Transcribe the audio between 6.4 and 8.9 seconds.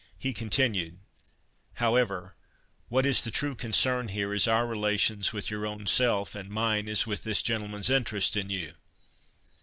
mine is with this gentleman's interest in you.